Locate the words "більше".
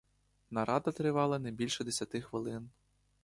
1.51-1.83